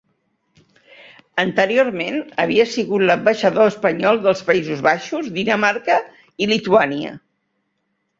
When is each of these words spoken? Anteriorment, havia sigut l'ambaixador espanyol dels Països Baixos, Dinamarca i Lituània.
Anteriorment, 1.41 2.15
havia 2.43 2.65
sigut 2.71 3.05
l'ambaixador 3.09 3.69
espanyol 3.73 4.17
dels 4.23 4.41
Països 4.47 4.81
Baixos, 4.89 5.29
Dinamarca 5.37 5.99
i 6.45 6.49
Lituània. 6.53 7.13